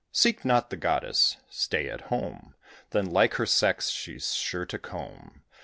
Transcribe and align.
Seek 0.11 0.43
not 0.43 0.71
the 0.71 0.77
goddess, 0.77 1.37
stay 1.47 1.87
at 1.87 2.01
home; 2.09 2.55
Then 2.89 3.05
like 3.05 3.35
her 3.35 3.45
sex 3.45 3.89
she's 3.89 4.33
sure 4.33 4.65
to 4.65 4.79
come. 4.79 5.43